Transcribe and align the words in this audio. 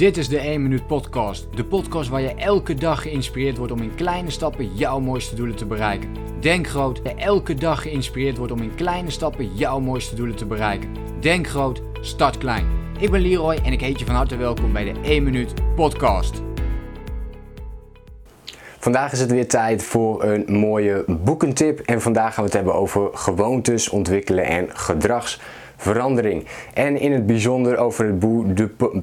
Dit 0.00 0.16
is 0.16 0.28
de 0.28 0.38
1 0.38 0.62
Minuut 0.62 0.86
Podcast. 0.86 1.46
De 1.54 1.64
podcast 1.64 2.08
waar 2.08 2.20
je 2.20 2.34
elke 2.34 2.74
dag 2.74 3.02
geïnspireerd 3.02 3.56
wordt 3.56 3.72
om 3.72 3.82
in 3.82 3.94
kleine 3.94 4.30
stappen 4.30 4.74
jouw 4.74 5.00
mooiste 5.00 5.34
doelen 5.34 5.56
te 5.56 5.66
bereiken. 5.66 6.08
Denk 6.40 6.68
groot, 6.68 7.02
en 7.02 7.18
elke 7.18 7.54
dag 7.54 7.82
geïnspireerd 7.82 8.36
wordt 8.36 8.52
om 8.52 8.62
in 8.62 8.74
kleine 8.74 9.10
stappen 9.10 9.54
jouw 9.54 9.80
mooiste 9.80 10.14
doelen 10.14 10.36
te 10.36 10.46
bereiken. 10.46 10.88
Denk 11.20 11.48
groot, 11.48 11.82
start 12.00 12.38
klein. 12.38 12.66
Ik 12.98 13.10
ben 13.10 13.20
Leroy 13.20 13.54
en 13.54 13.72
ik 13.72 13.80
heet 13.80 13.98
je 13.98 14.04
van 14.04 14.14
harte 14.14 14.36
welkom 14.36 14.72
bij 14.72 14.92
de 14.92 15.00
1 15.02 15.22
Minuut 15.22 15.54
Podcast. 15.74 16.42
Vandaag 18.78 19.12
is 19.12 19.20
het 19.20 19.30
weer 19.30 19.48
tijd 19.48 19.82
voor 19.82 20.24
een 20.24 20.44
mooie 20.52 21.04
boekentip. 21.06 21.80
En 21.80 22.00
vandaag 22.00 22.34
gaan 22.34 22.44
we 22.44 22.50
het 22.50 22.58
hebben 22.58 22.74
over 22.74 23.08
gewoontes 23.12 23.88
ontwikkelen 23.88 24.44
en 24.44 24.68
gedragsverandering. 25.80 26.46
En 26.74 26.98
in 26.98 27.12
het 27.12 27.26
bijzonder 27.26 27.76
over 27.76 28.06
het, 28.06 28.18
boek, 28.18 28.46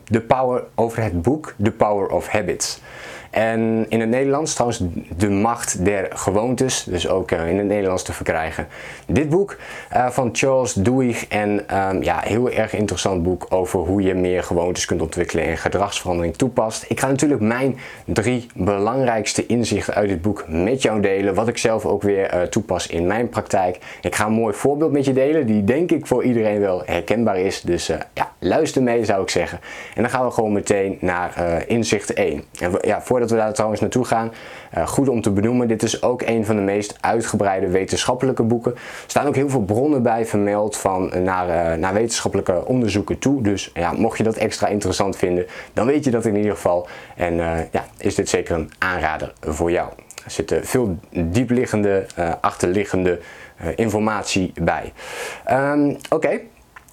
de 0.07 0.21
power, 0.21 0.63
over 0.75 1.03
het 1.03 1.21
boek 1.21 1.53
The 1.63 1.71
Power 1.71 2.09
of 2.09 2.27
Habits. 2.27 2.81
En 3.29 3.85
in 3.89 3.99
het 3.99 4.09
Nederlands 4.09 4.53
trouwens 4.53 4.83
De 5.17 5.29
Macht 5.29 5.85
der 5.85 6.07
Gewoontes, 6.09 6.83
dus 6.83 7.07
ook 7.07 7.31
uh, 7.31 7.49
in 7.49 7.57
het 7.57 7.67
Nederlands 7.67 8.03
te 8.03 8.13
verkrijgen. 8.13 8.67
Dit 9.07 9.29
boek 9.29 9.57
uh, 9.93 10.09
van 10.09 10.29
Charles 10.33 10.73
Duhigg 10.73 11.27
en 11.27 11.77
um, 11.77 12.03
ja, 12.03 12.19
heel 12.19 12.51
erg 12.51 12.73
interessant 12.73 13.23
boek 13.23 13.45
over 13.49 13.79
hoe 13.79 14.01
je 14.01 14.13
meer 14.13 14.43
gewoontes 14.43 14.85
kunt 14.85 15.01
ontwikkelen 15.01 15.45
en 15.45 15.57
gedragsverandering 15.57 16.35
toepast. 16.35 16.85
Ik 16.87 16.99
ga 16.99 17.07
natuurlijk 17.07 17.41
mijn 17.41 17.77
drie 18.05 18.47
belangrijkste 18.55 19.45
inzichten 19.45 19.93
uit 19.93 20.09
dit 20.09 20.21
boek 20.21 20.45
met 20.47 20.81
jou 20.81 21.01
delen, 21.01 21.33
wat 21.33 21.47
ik 21.47 21.57
zelf 21.57 21.85
ook 21.85 22.01
weer 22.01 22.33
uh, 22.33 22.41
toepas 22.41 22.87
in 22.87 23.07
mijn 23.07 23.29
praktijk. 23.29 23.79
Ik 24.01 24.15
ga 24.15 24.25
een 24.25 24.31
mooi 24.31 24.53
voorbeeld 24.53 24.91
met 24.91 25.05
je 25.05 25.13
delen, 25.13 25.45
die 25.45 25.63
denk 25.63 25.91
ik 25.91 26.05
voor 26.05 26.23
iedereen 26.23 26.59
wel 26.59 26.81
herkenbaar 26.85 27.39
is. 27.39 27.61
Dus 27.61 27.87
ja, 28.13 28.31
luister 28.39 28.83
mee 28.83 29.05
zou 29.05 29.21
ik 29.21 29.29
zeggen. 29.29 29.59
En 29.95 30.01
dan 30.01 30.11
gaan 30.11 30.25
we 30.25 30.31
gewoon 30.31 30.53
meteen 30.53 30.97
naar 31.01 31.63
inzicht 31.67 32.13
1. 32.13 32.43
En 32.59 32.71
ja, 32.81 33.01
voordat 33.17 33.37
we 33.37 33.43
daar 33.43 33.53
trouwens 33.53 33.81
naartoe 33.81 34.05
gaan, 34.05 34.31
uh, 34.77 34.87
goed 34.87 35.09
om 35.09 35.21
te 35.21 35.31
benoemen, 35.31 35.67
dit 35.67 35.83
is 35.83 36.01
ook 36.01 36.21
een 36.21 36.45
van 36.45 36.55
de 36.55 36.61
meest 36.61 36.97
uitgebreide 37.01 37.67
wetenschappelijke 37.67 38.43
boeken. 38.43 38.71
Er 38.73 38.79
staan 39.07 39.27
ook 39.27 39.35
heel 39.35 39.49
veel 39.49 39.63
bronnen 39.63 40.03
bij 40.03 40.25
vermeld 40.25 40.77
van, 40.77 41.11
uh, 41.15 41.21
naar, 41.21 41.71
uh, 41.71 41.77
naar 41.77 41.93
wetenschappelijke 41.93 42.65
onderzoeken 42.65 43.19
toe. 43.19 43.41
Dus 43.41 43.71
ja, 43.73 43.91
mocht 43.91 44.17
je 44.17 44.23
dat 44.23 44.35
extra 44.35 44.67
interessant 44.67 45.17
vinden, 45.17 45.45
dan 45.73 45.85
weet 45.85 46.03
je 46.03 46.11
dat 46.11 46.25
in 46.25 46.35
ieder 46.35 46.51
geval. 46.51 46.87
En 47.15 47.35
ja, 47.71 47.85
is 47.97 48.15
dit 48.15 48.29
zeker 48.29 48.55
een 48.55 48.71
aanrader 48.77 49.33
voor 49.41 49.71
jou. 49.71 49.89
Er 50.25 50.31
zit 50.31 50.59
veel 50.61 50.97
diepliggende, 51.09 52.05
achterliggende 52.41 53.19
informatie 53.75 54.51
bij. 54.61 54.93
Um, 55.51 55.97
Oké. 56.09 56.39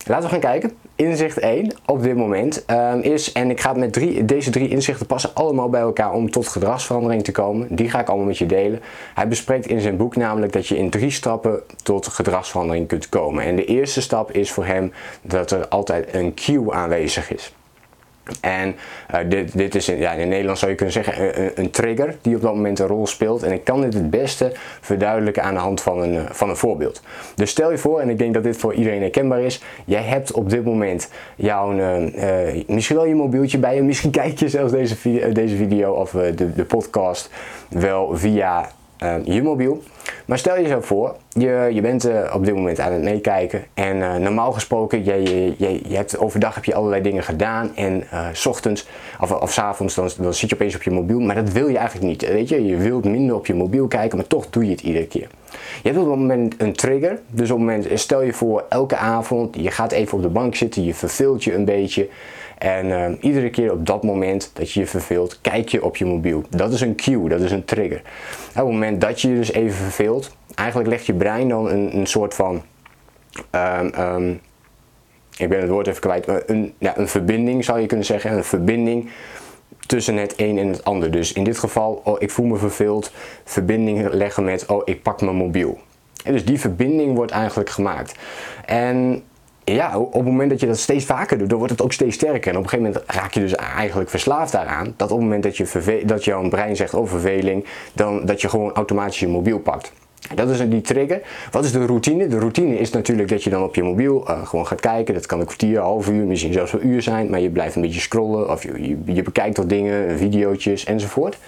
Laten 0.07 0.25
we 0.25 0.31
gaan 0.31 0.41
kijken 0.41 0.73
inzicht 0.97 1.39
1 1.39 1.73
op 1.87 2.03
dit 2.03 2.17
moment 2.17 2.65
um, 2.71 3.01
is, 3.01 3.33
en 3.33 3.51
ik 3.51 3.61
ga 3.61 3.73
met 3.73 3.93
drie, 3.93 4.25
deze 4.25 4.51
drie 4.51 4.69
inzichten 4.69 5.07
passen 5.07 5.35
allemaal 5.35 5.69
bij 5.69 5.81
elkaar 5.81 6.13
om 6.13 6.31
tot 6.31 6.49
gedragsverandering 6.49 7.25
te 7.25 7.33
komen. 7.33 7.75
Die 7.75 7.91
ga 7.91 8.01
ik 8.01 8.09
allemaal 8.09 8.27
met 8.27 8.39
je 8.39 8.47
delen. 8.47 8.81
Hij 9.15 9.29
bespreekt 9.29 9.67
in 9.67 9.81
zijn 9.81 9.97
boek 9.97 10.17
namelijk 10.17 10.53
dat 10.53 10.67
je 10.67 10.77
in 10.77 10.91
drie 10.91 11.11
stappen 11.11 11.63
tot 11.83 12.07
gedragsverandering 12.07 12.89
kunt 12.89 13.09
komen. 13.09 13.45
En 13.45 13.57
de 13.57 13.65
eerste 13.65 14.01
stap 14.01 14.31
is 14.31 14.51
voor 14.51 14.65
hem 14.65 14.93
dat 15.23 15.51
er 15.51 15.69
altijd 15.69 16.15
een 16.15 16.35
cue 16.35 16.73
aanwezig 16.73 17.33
is. 17.33 17.53
En 18.41 18.77
uh, 19.15 19.21
dit, 19.29 19.57
dit 19.57 19.75
is 19.75 19.89
in, 19.89 19.97
ja, 19.97 20.13
in 20.13 20.29
Nederland 20.29 20.59
zou 20.59 20.71
je 20.71 20.77
kunnen 20.77 20.95
zeggen 20.95 21.43
een, 21.43 21.51
een, 21.55 21.71
trigger 21.71 22.17
die 22.23 22.37
op 22.37 22.43
dat 22.43 22.55
moment 22.55 22.79
een 22.79 22.87
rol 22.87 23.07
speelt. 23.07 23.43
En 23.43 23.53
ik 23.53 23.65
kan 23.65 23.81
dit 23.81 23.95
het 23.95 24.11
beste 24.11 24.53
verduidelijken 24.81 25.43
aan 25.43 25.55
de 25.55 25.61
hand 25.61 25.81
van 25.81 26.03
een, 26.03 26.15
eh, 26.15 26.31
van 26.31 26.49
een 26.49 26.57
voorbeeld. 26.57 27.03
Dus 27.35 27.51
stel 27.51 27.71
je 27.71 27.79
voor, 27.79 28.01
en 28.01 28.09
ik 28.09 28.19
denk 28.19 28.35
dat 28.35 28.43
dit 28.43 28.57
voor 28.57 28.75
iedereen 28.75 29.01
herkenbaar 29.01 29.41
is. 29.41 29.63
Jij 29.85 30.03
hebt 30.03 30.33
op 30.33 30.51
dit 30.51 30.65
moment 30.65 31.11
jouw, 31.37 31.73
misschien 32.67 32.97
wel 32.97 33.07
je 33.07 33.15
mobieltje 33.15 33.59
bij 33.59 33.75
je. 33.75 33.83
Misschien 33.83 34.11
kijk 34.21 34.39
je 34.39 34.49
zelfs 34.49 34.73
deze, 34.73 34.97
video, 34.97 35.33
deze 35.33 35.57
video 35.57 35.93
of 35.93 36.11
de, 36.11 36.53
de 36.55 36.65
podcast 36.65 37.31
wel 37.69 38.17
via 38.17 38.71
je 39.25 39.43
mobiel. 39.43 39.83
Maar 40.25 40.39
stel 40.39 40.59
je 40.59 40.69
zo 40.69 40.81
voor, 40.81 41.17
je, 41.29 41.71
je 41.73 41.81
bent 41.81 42.07
uh, 42.07 42.31
op 42.35 42.45
dit 42.45 42.55
moment 42.55 42.81
aan 42.81 42.93
het 42.93 43.03
meekijken 43.03 43.65
en 43.75 43.97
uh, 43.97 44.17
normaal 44.17 44.53
gesproken, 44.53 45.05
je, 45.05 45.23
je, 45.23 45.55
je, 45.57 45.81
je, 45.89 45.97
hebt, 45.97 46.19
overdag 46.19 46.55
heb 46.55 46.65
je 46.65 46.75
allerlei 46.75 47.03
dingen 47.03 47.23
gedaan 47.23 47.77
en 47.77 48.05
uh, 48.13 48.27
s 48.33 48.47
ochtends 48.47 48.89
of, 49.21 49.33
of 49.33 49.53
s 49.53 49.59
avonds 49.59 49.95
dan, 49.95 50.11
dan 50.19 50.35
zit 50.35 50.49
je 50.49 50.55
opeens 50.55 50.75
op 50.75 50.83
je 50.83 50.91
mobiel, 50.91 51.21
maar 51.21 51.35
dat 51.35 51.53
wil 51.53 51.69
je 51.69 51.79
eigenlijk 51.79 52.07
niet. 52.07 52.29
Weet 52.29 52.49
je? 52.49 52.67
je 52.67 52.77
wilt 52.77 53.05
minder 53.05 53.37
op 53.37 53.47
je 53.47 53.55
mobiel 53.55 53.87
kijken, 53.87 54.17
maar 54.19 54.27
toch 54.27 54.51
doe 54.51 54.65
je 54.65 54.71
het 54.71 54.81
iedere 54.81 55.07
keer. 55.07 55.29
Je 55.83 55.89
hebt 55.89 55.99
op 55.99 56.11
het 56.11 56.19
moment 56.19 56.55
een 56.59 56.73
trigger, 56.73 57.19
dus 57.31 57.51
op 57.51 57.59
moment, 57.59 57.87
stel 57.95 58.23
je 58.23 58.33
voor 58.33 58.65
elke 58.69 58.97
avond, 58.97 59.57
je 59.61 59.71
gaat 59.71 59.93
even 59.93 60.17
op 60.17 60.23
de 60.23 60.29
bank 60.29 60.55
zitten, 60.55 60.85
je 60.85 60.95
verveelt 60.95 61.45
je 61.45 61.55
een 61.55 61.65
beetje. 61.65 62.09
En 62.59 63.19
iedere 63.21 63.51
keer 63.51 63.73
op 63.73 63.87
dat 63.87 64.03
moment 64.03 64.51
dat 64.53 64.71
je 64.71 64.81
je 64.81 64.87
verveelt, 64.87 65.39
kijk 65.41 65.69
je 65.69 65.85
op 65.85 65.97
je 65.97 66.05
mobiel. 66.05 66.43
Dat 66.51 66.73
is 66.73 66.81
een 66.81 66.97
cue, 66.97 67.29
dat 67.29 67.41
is 67.41 67.51
een 67.51 67.65
trigger. 67.65 68.03
op 68.49 68.55
het 68.55 68.65
moment 68.65 69.01
dat 69.01 69.21
je 69.21 69.29
je 69.29 69.37
dus 69.37 69.53
even 69.53 69.77
verveelt, 69.77 70.24
eigenlijk 70.55 70.89
legt 70.89 71.07
je 71.07 71.15
brein 71.15 71.49
dan 71.49 71.71
een, 71.71 71.97
een 71.97 72.07
soort 72.07 72.35
van. 72.35 72.63
Um, 73.51 73.93
um, 73.99 74.41
ik 75.37 75.49
ben 75.49 75.61
het 75.61 75.71
woord 75.71 75.87
even 75.87 76.01
kwijt, 76.01 76.49
een, 76.51 76.75
ja, 76.79 76.99
een 76.99 77.09
verbinding 77.09 77.65
zou 77.65 77.81
je 77.81 77.87
kunnen 77.87 78.07
zeggen. 78.07 78.33
Een 78.33 78.45
verbinding 78.45 79.11
tussen 79.87 80.17
het 80.17 80.35
een 80.37 80.59
en 80.59 80.69
het 80.69 80.85
ander. 80.85 81.11
Dus 81.11 81.33
in 81.33 81.45
dit 81.45 81.59
geval, 81.59 82.01
oh, 82.05 82.17
ik 82.19 82.31
voel 82.31 82.47
me 82.47 82.57
verveeld, 82.57 83.13
verbinding 83.45 84.13
leggen 84.13 84.45
met, 84.45 84.67
oh, 84.67 84.83
ik 84.85 85.03
pak 85.03 85.21
mijn 85.21 85.37
mobiel. 85.37 85.79
En 86.25 86.33
dus 86.33 86.45
die 86.45 86.61
verbinding 86.61 87.17
wordt 87.17 87.33
eigenlijk 87.33 87.71
gemaakt. 87.71 88.15
En 88.65 89.23
ja, 89.65 89.99
op 89.99 90.13
het 90.13 90.25
moment 90.25 90.51
dat 90.51 90.61
je 90.61 90.67
dat 90.67 90.79
steeds 90.79 91.05
vaker 91.05 91.39
doet, 91.39 91.49
dan 91.49 91.59
wordt 91.59 91.73
het 91.73 91.83
ook 91.83 91.93
steeds 91.93 92.15
sterker. 92.15 92.51
En 92.53 92.59
op 92.59 92.63
een 92.63 92.69
gegeven 92.69 92.93
moment 92.93 93.11
raak 93.11 93.33
je 93.33 93.41
dus 93.41 93.55
eigenlijk 93.55 94.11
verslaafd 94.11 94.53
daaraan. 94.53 94.95
Dat 94.97 95.11
op 95.11 95.17
het 95.17 95.27
moment 95.27 95.43
dat, 95.43 95.57
je 95.57 96.03
dat 96.05 96.25
jouw 96.25 96.49
brein 96.49 96.77
zegt 96.77 96.95
over 96.95 97.21
verveling, 97.21 97.65
dan 97.93 98.27
dat 98.27 98.41
je 98.41 98.49
gewoon 98.49 98.73
automatisch 98.73 99.21
je 99.21 99.29
mobiel 99.29 99.59
pakt. 99.59 99.93
Dat 100.35 100.51
is 100.51 100.69
die 100.69 100.81
trigger. 100.81 101.23
Wat 101.51 101.65
is 101.65 101.73
de 101.73 101.87
routine? 101.87 102.27
De 102.29 102.39
routine 102.39 102.79
is 102.79 102.91
natuurlijk 102.91 103.29
dat 103.29 103.43
je 103.43 103.51
dan 103.51 103.63
op 103.63 103.75
je 103.75 103.83
mobiel 103.83 104.31
uh, 104.31 104.47
gewoon 104.47 104.67
gaat 104.67 104.81
kijken. 104.81 105.15
Dat 105.15 105.27
kan 105.27 105.41
een 105.41 105.47
kwartier, 105.47 105.81
half 105.81 106.09
uur, 106.09 106.25
misschien 106.25 106.53
zelfs 106.53 106.73
een 106.73 106.87
uur 106.87 107.03
zijn. 107.03 107.31
Maar 107.31 107.41
je 107.41 107.51
blijft 107.51 107.75
een 107.75 107.83
beetje 107.83 108.01
scrollen 108.01 108.51
of 108.51 108.63
je, 108.63 108.97
je, 109.05 109.23
bekijkt 109.23 109.57
wat 109.57 109.69
dingen, 109.69 110.19
video's 110.19 110.85
enzovoort. 110.85 111.39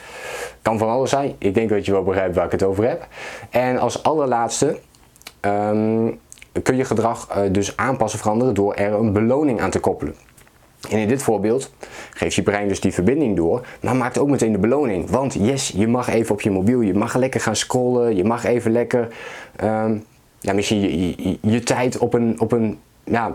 Kan 0.62 0.78
van 0.78 0.88
alles 0.88 1.10
zijn. 1.10 1.34
Ik 1.38 1.54
denk 1.54 1.69
dat 1.69 1.87
je 1.87 1.92
wel 1.92 2.03
begrijpt 2.03 2.34
waar 2.34 2.44
ik 2.44 2.53
het 2.53 2.62
over 2.62 2.88
heb. 2.88 3.06
En 3.50 3.78
als 3.78 4.03
allerlaatste 4.03 4.78
um, 5.41 6.19
kun 6.62 6.76
je 6.76 6.84
gedrag 6.84 7.28
uh, 7.37 7.43
dus 7.53 7.76
aanpassen, 7.76 8.19
veranderen 8.19 8.54
door 8.54 8.75
er 8.75 8.93
een 8.93 9.12
beloning 9.12 9.60
aan 9.60 9.70
te 9.70 9.81
koppelen. 9.81 10.14
En 10.91 10.99
in 10.99 11.09
dit 11.09 11.23
voorbeeld 11.23 11.73
geeft 12.11 12.35
je 12.35 12.43
brein 12.43 12.69
dus 12.69 12.81
die 12.81 12.93
verbinding 12.93 13.37
door, 13.37 13.67
maar 13.81 13.97
maakt 13.97 14.19
ook 14.19 14.29
meteen 14.29 14.53
de 14.53 14.59
beloning. 14.59 15.11
Want 15.11 15.35
yes, 15.35 15.73
je 15.77 15.89
mag 15.89 16.09
even 16.09 16.35
op 16.35 16.41
je 16.41 16.51
mobiel, 16.51 16.81
je 16.81 16.95
mag 16.95 17.15
lekker 17.15 17.41
gaan 17.41 17.57
scrollen, 17.57 18.17
je 18.17 18.25
mag 18.25 18.45
even 18.45 18.73
lekker 18.73 19.09
um, 19.65 20.05
ja, 20.41 20.53
misschien 20.53 20.81
je, 20.81 21.09
je, 21.29 21.39
je, 21.41 21.61
tijd 21.61 21.99
op 21.99 22.15
een, 22.15 22.41
op 22.41 22.53
een 22.53 22.79
ja, 23.11 23.33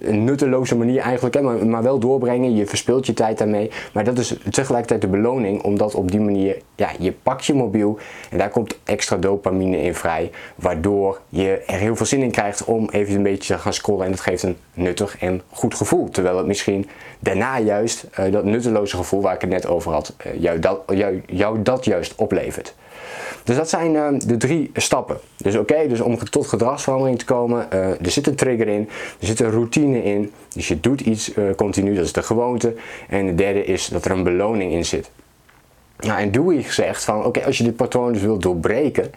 een 0.00 0.24
nutteloze 0.24 0.76
manier 0.76 1.00
eigenlijk, 1.00 1.64
maar, 1.64 1.82
wel 1.82 1.98
doorbrengen. 1.98 2.54
Je 2.54 2.66
verspilt 2.66 3.06
je 3.06 3.14
tijd 3.14 3.38
daarmee. 3.38 3.70
Maar 3.92 4.04
dat 4.04 4.18
is 4.18 4.36
tegelijkertijd 4.50 5.00
de 5.00 5.06
beloning, 5.06 5.62
omdat 5.62 5.94
op 5.94 6.10
die 6.10 6.20
manier, 6.20 6.56
ja, 6.74 6.90
je 6.98 7.12
pakt 7.12 7.46
je 7.46 7.54
mobiel 7.54 7.98
en 8.30 8.38
daar 8.38 8.48
komt 8.48 8.78
extra 8.84 9.16
dopamine 9.16 9.82
in 9.82 9.94
vrij. 9.94 10.30
Waardoor 10.54 11.20
je 11.28 11.62
er 11.66 11.78
heel 11.78 11.96
veel 11.96 12.06
zin 12.06 12.22
in 12.22 12.30
krijgt 12.30 12.64
om 12.64 12.88
even 12.90 13.14
een 13.14 13.22
beetje 13.22 13.54
te 13.54 13.60
gaan 13.60 13.72
scrollen. 13.72 14.04
En 14.04 14.10
dat 14.10 14.20
geeft 14.20 14.42
een 14.42 14.56
nuttig 14.74 15.18
en 15.18 15.42
goed 15.50 15.74
gevoel. 15.74 16.08
Terwijl 16.08 16.36
het 16.36 16.46
misschien 16.46 16.88
daarna 17.18 17.58
juist 17.58 18.06
uh, 18.18 18.32
dat 18.32 18.44
nutteloze 18.44 18.96
gevoel 18.96 19.20
waar 19.20 19.34
ik 19.34 19.40
het 19.40 19.50
net 19.50 19.66
over 19.66 19.92
had, 19.92 20.14
uh, 20.26 20.42
jou, 20.42 20.58
dat, 20.58 20.80
jou 21.26 21.62
dat 21.62 21.84
juist 21.84 22.14
oplevert. 22.14 22.74
Dus 23.44 23.56
dat 23.56 23.68
zijn 23.68 23.94
uh, 23.94 24.08
de 24.26 24.36
drie 24.36 24.70
stappen. 24.74 25.18
Dus 25.36 25.56
oké, 25.56 25.88
dus 25.88 26.00
om 26.00 26.18
tot 26.18 26.46
gedragsverandering 26.46 27.18
te 27.18 27.24
komen, 27.24 27.66
uh, 27.72 27.88
er 27.88 28.10
zit 28.10 28.26
een 28.26 28.34
trigger 28.34 28.68
in, 28.68 28.88
er 29.20 29.26
zit 29.26 29.40
een 29.40 29.50
routine 29.50 30.02
in. 30.02 30.32
Dus 30.54 30.68
je 30.68 30.80
doet 30.80 31.00
iets 31.00 31.36
uh, 31.36 31.54
continu, 31.54 31.94
dat 31.94 32.04
is 32.04 32.12
de 32.12 32.22
gewoonte. 32.22 32.74
En 33.08 33.26
de 33.26 33.34
derde 33.34 33.64
is 33.64 33.88
dat 33.88 34.04
er 34.04 34.10
een 34.10 34.22
beloning 34.22 34.72
in 34.72 34.84
zit. 34.84 35.10
Nou, 35.98 36.20
en 36.20 36.30
Dewey 36.30 36.62
zegt 36.62 37.04
van 37.04 37.24
oké, 37.24 37.44
als 37.44 37.58
je 37.58 37.64
dit 37.64 37.76
patroon 37.76 38.12
dus 38.12 38.22
wilt 38.22 38.42
doorbreken, 38.42 39.10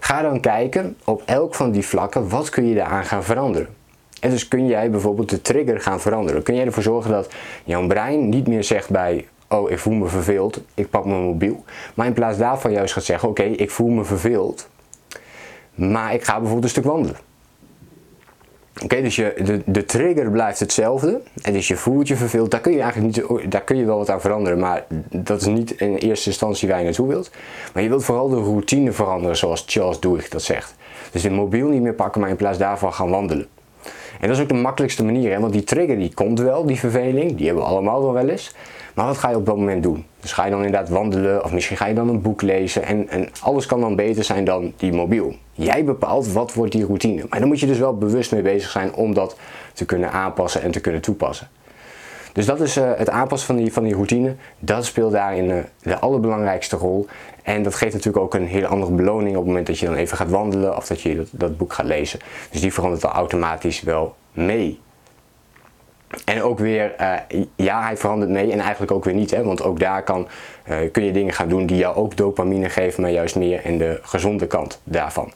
ga 0.00 0.22
dan 0.22 0.40
kijken 0.40 0.96
op 1.04 1.22
elk 1.24 1.54
van 1.54 1.70
die 1.70 1.86
vlakken, 1.86 2.28
wat 2.28 2.48
kun 2.48 2.68
je 2.68 2.74
daaraan 2.74 3.04
gaan 3.04 3.24
veranderen. 3.24 3.68
En 4.20 4.30
dus 4.30 4.48
kun 4.48 4.66
jij 4.66 4.90
bijvoorbeeld 4.90 5.30
de 5.30 5.42
trigger 5.42 5.80
gaan 5.80 6.00
veranderen. 6.00 6.42
Kun 6.42 6.54
jij 6.54 6.66
ervoor 6.66 6.82
zorgen 6.82 7.10
dat 7.10 7.28
jouw 7.64 7.86
brein 7.86 8.28
niet 8.28 8.46
meer 8.46 8.64
zegt 8.64 8.90
bij 8.90 9.26
oh 9.48 9.70
ik 9.70 9.78
voel 9.78 9.94
me 9.94 10.06
verveeld, 10.06 10.60
ik 10.74 10.90
pak 10.90 11.04
mijn 11.04 11.22
mobiel. 11.22 11.64
Maar 11.94 12.06
in 12.06 12.12
plaats 12.12 12.38
daarvan 12.38 12.72
juist 12.72 12.92
gaat 12.92 13.04
zeggen, 13.04 13.28
oké, 13.28 13.42
ik 13.42 13.70
voel 13.70 13.88
me 13.88 14.04
verveeld, 14.04 14.68
maar 15.74 16.14
ik 16.14 16.24
ga 16.24 16.32
bijvoorbeeld 16.32 16.64
een 16.64 16.70
stuk 16.70 16.84
wandelen. 16.84 17.16
Oké, 18.82 19.02
dus 19.02 19.16
je, 19.16 19.34
de, 19.44 19.62
de 19.66 19.84
trigger 19.84 20.30
blijft 20.30 20.60
hetzelfde. 20.60 21.20
En 21.42 21.52
dus 21.52 21.68
je 21.68 21.76
voelt 21.76 22.08
je 22.08 22.16
verveeld. 22.16 22.50
Daar 22.50 22.60
kun 22.60 22.72
je 22.72 22.80
eigenlijk 22.80 23.16
niet, 23.16 23.50
daar 23.50 23.62
kun 23.62 23.76
je 23.76 23.84
wel 23.84 23.98
wat 23.98 24.10
aan 24.10 24.20
veranderen. 24.20 24.58
Maar 24.58 24.84
dat 25.10 25.40
is 25.40 25.46
niet 25.46 25.70
in 25.70 25.94
eerste 25.94 26.28
instantie 26.28 26.68
waar 26.68 26.78
je 26.78 26.84
naartoe 26.84 27.08
wilt. 27.08 27.30
Maar 27.74 27.82
je 27.82 27.88
wilt 27.88 28.04
vooral 28.04 28.28
de 28.28 28.36
routine 28.36 28.92
veranderen, 28.92 29.36
zoals 29.36 29.64
Charles 29.66 30.00
Duhigg 30.00 30.28
dat 30.28 30.42
zegt. 30.42 30.74
Dus 31.10 31.22
het 31.22 31.32
mobiel 31.32 31.68
niet 31.68 31.82
meer 31.82 31.94
pakken, 31.94 32.20
maar 32.20 32.30
in 32.30 32.36
plaats 32.36 32.58
daarvan 32.58 32.92
gaan 32.92 33.10
wandelen. 33.10 33.46
En 34.20 34.28
dat 34.28 34.36
is 34.36 34.42
ook 34.42 34.48
de 34.48 34.54
makkelijkste 34.54 35.04
manier, 35.04 35.32
hè? 35.32 35.40
want 35.40 35.52
die 35.52 35.64
trigger 35.64 35.98
die 35.98 36.14
komt 36.14 36.40
wel, 36.40 36.66
die 36.66 36.78
verveling, 36.78 37.36
die 37.36 37.46
hebben 37.46 37.64
we 37.64 37.70
allemaal 37.70 38.02
wel 38.02 38.12
wel 38.12 38.28
eens. 38.28 38.54
Maar 38.96 39.06
wat 39.06 39.18
ga 39.18 39.30
je 39.30 39.36
op 39.36 39.46
dat 39.46 39.56
moment 39.56 39.82
doen? 39.82 40.04
Dus 40.20 40.32
ga 40.32 40.44
je 40.44 40.50
dan 40.50 40.64
inderdaad 40.64 40.88
wandelen 40.88 41.44
of 41.44 41.52
misschien 41.52 41.76
ga 41.76 41.86
je 41.86 41.94
dan 41.94 42.08
een 42.08 42.22
boek 42.22 42.42
lezen 42.42 42.84
en, 42.84 43.08
en 43.08 43.28
alles 43.40 43.66
kan 43.66 43.80
dan 43.80 43.96
beter 43.96 44.24
zijn 44.24 44.44
dan 44.44 44.72
die 44.76 44.92
mobiel. 44.92 45.34
Jij 45.52 45.84
bepaalt 45.84 46.32
wat 46.32 46.54
wordt 46.54 46.72
die 46.72 46.84
routine. 46.84 47.26
Maar 47.28 47.38
dan 47.38 47.48
moet 47.48 47.60
je 47.60 47.66
dus 47.66 47.78
wel 47.78 47.98
bewust 47.98 48.32
mee 48.32 48.42
bezig 48.42 48.70
zijn 48.70 48.94
om 48.94 49.14
dat 49.14 49.36
te 49.72 49.84
kunnen 49.84 50.12
aanpassen 50.12 50.62
en 50.62 50.70
te 50.70 50.80
kunnen 50.80 51.00
toepassen. 51.00 51.48
Dus 52.32 52.46
dat 52.46 52.60
is 52.60 52.76
uh, 52.76 52.90
het 52.96 53.10
aanpassen 53.10 53.46
van 53.46 53.56
die, 53.56 53.72
van 53.72 53.82
die 53.82 53.94
routine. 53.94 54.34
Dat 54.58 54.84
speelt 54.84 55.12
daarin 55.12 55.50
uh, 55.50 55.56
de 55.82 55.98
allerbelangrijkste 55.98 56.76
rol. 56.76 57.06
En 57.42 57.62
dat 57.62 57.74
geeft 57.74 57.94
natuurlijk 57.94 58.24
ook 58.24 58.34
een 58.34 58.46
hele 58.46 58.66
andere 58.66 58.92
beloning 58.92 59.30
op 59.30 59.36
het 59.36 59.46
moment 59.46 59.66
dat 59.66 59.78
je 59.78 59.86
dan 59.86 59.94
even 59.94 60.16
gaat 60.16 60.30
wandelen 60.30 60.76
of 60.76 60.86
dat 60.86 61.00
je 61.00 61.26
dat 61.30 61.56
boek 61.56 61.72
gaat 61.72 61.86
lezen. 61.86 62.18
Dus 62.50 62.60
die 62.60 62.72
verandert 62.72 63.02
dan 63.02 63.10
automatisch 63.10 63.82
wel 63.82 64.14
mee. 64.32 64.80
En 66.24 66.42
ook 66.42 66.58
weer, 66.58 66.94
uh, 67.00 67.40
ja, 67.56 67.82
hij 67.82 67.96
verandert 67.96 68.30
mee 68.30 68.52
en 68.52 68.60
eigenlijk 68.60 68.92
ook 68.92 69.04
weer 69.04 69.14
niet. 69.14 69.30
Hè? 69.30 69.44
Want 69.44 69.62
ook 69.62 69.80
daar 69.80 70.02
kan, 70.02 70.28
uh, 70.68 70.76
kun 70.92 71.04
je 71.04 71.12
dingen 71.12 71.34
gaan 71.34 71.48
doen 71.48 71.66
die 71.66 71.76
jou 71.76 71.96
ook 71.96 72.16
dopamine 72.16 72.68
geven, 72.68 73.02
maar 73.02 73.10
juist 73.10 73.36
meer 73.36 73.64
in 73.64 73.78
de 73.78 73.98
gezonde 74.02 74.46
kant 74.46 74.80
daarvan. 74.84 75.32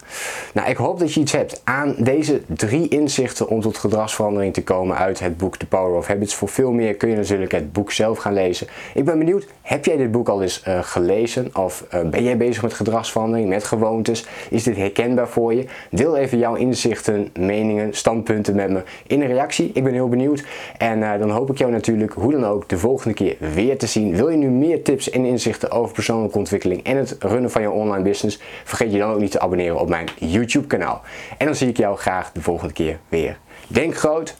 Nou, 0.54 0.70
ik 0.70 0.76
hoop 0.76 0.98
dat 0.98 1.14
je 1.14 1.20
iets 1.20 1.32
hebt 1.32 1.60
aan 1.64 1.94
deze 1.98 2.40
drie 2.46 2.88
inzichten 2.88 3.48
om 3.48 3.60
tot 3.60 3.78
gedragsverandering 3.78 4.54
te 4.54 4.62
komen 4.62 4.96
uit 4.96 5.18
het 5.18 5.36
boek 5.36 5.56
The 5.56 5.66
Power 5.66 5.96
of 5.96 6.06
Habits. 6.06 6.34
Voor 6.34 6.48
veel 6.48 6.72
meer 6.72 6.94
kun 6.94 7.08
je 7.08 7.16
natuurlijk 7.16 7.52
het 7.52 7.72
boek 7.72 7.92
zelf 7.92 8.18
gaan 8.18 8.34
lezen. 8.34 8.66
Ik 8.94 9.04
ben 9.04 9.18
benieuwd, 9.18 9.46
heb 9.62 9.84
jij 9.84 9.96
dit 9.96 10.10
boek 10.10 10.28
al 10.28 10.42
eens 10.42 10.64
uh, 10.68 10.78
gelezen? 10.82 11.50
Of 11.56 11.84
ben 12.10 12.22
jij 12.22 12.36
bezig 12.36 12.62
met 12.62 12.74
gedragsverandering, 12.74 13.48
met 13.48 13.64
gewoontes? 13.64 14.26
Is 14.50 14.62
dit 14.62 14.76
herkenbaar 14.76 15.28
voor 15.28 15.54
je? 15.54 15.64
Deel 15.90 16.16
even 16.16 16.38
jouw 16.38 16.54
inzichten, 16.54 17.30
meningen, 17.38 17.94
standpunten 17.94 18.54
met 18.54 18.70
me 18.70 18.82
in 19.06 19.20
een 19.20 19.26
reactie. 19.26 19.70
Ik 19.74 19.84
ben 19.84 19.92
heel 19.92 20.08
benieuwd. 20.08 20.44
En 20.78 20.98
uh, 20.98 21.18
dan 21.18 21.30
hoop 21.30 21.50
ik 21.50 21.58
jou 21.58 21.70
natuurlijk 21.70 22.12
hoe 22.12 22.32
dan 22.32 22.44
ook 22.44 22.68
de 22.68 22.78
volgende 22.78 23.14
keer 23.14 23.36
weer 23.54 23.78
te 23.78 23.86
zien. 23.86 24.16
Wil 24.16 24.28
je 24.28 24.36
nu 24.36 24.48
meer 24.48 24.82
tips 24.82 25.10
en 25.10 25.24
inzichten 25.24 25.70
over 25.70 25.94
persoonlijke 25.94 26.38
ontwikkeling 26.38 26.82
en 26.82 26.96
het 26.96 27.16
runnen 27.18 27.50
van 27.50 27.62
je 27.62 27.70
online 27.70 28.02
business? 28.02 28.40
Vergeet 28.64 28.92
je 28.92 28.98
dan 28.98 29.12
ook 29.12 29.20
niet 29.20 29.30
te 29.30 29.40
abonneren 29.40 29.80
op 29.80 29.88
mijn 29.88 30.08
YouTube 30.18 30.66
kanaal. 30.66 31.02
En 31.38 31.46
dan 31.46 31.54
zie 31.54 31.68
ik 31.68 31.76
jou 31.76 31.96
graag 31.96 32.32
de 32.32 32.42
volgende 32.42 32.72
keer 32.72 32.98
weer. 33.08 33.38
Denk 33.66 33.96
groot, 33.96 34.36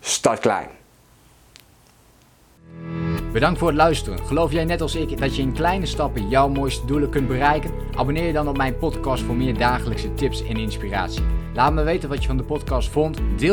start 0.00 0.38
klein. 0.38 0.66
Bedankt 3.32 3.58
voor 3.58 3.68
het 3.68 3.76
luisteren. 3.76 4.18
Geloof 4.26 4.52
jij 4.52 4.64
net 4.64 4.80
als 4.80 4.94
ik 4.94 5.18
dat 5.18 5.36
je 5.36 5.42
in 5.42 5.52
kleine 5.52 5.86
stappen 5.86 6.28
jouw 6.28 6.48
mooiste 6.48 6.86
doelen 6.86 7.10
kunt 7.10 7.28
bereiken? 7.28 7.70
Abonneer 7.96 8.26
je 8.26 8.32
dan 8.32 8.48
op 8.48 8.56
mijn 8.56 8.78
podcast 8.78 9.22
voor 9.22 9.34
meer 9.34 9.58
dagelijkse 9.58 10.14
tips 10.14 10.44
en 10.44 10.56
inspiratie. 10.56 11.22
Laat 11.54 11.72
me 11.72 11.82
weten 11.82 12.08
wat 12.08 12.20
je 12.20 12.26
van 12.26 12.36
de 12.36 12.42
podcast 12.42 12.88
vond. 12.88 13.18
Deel 13.36 13.48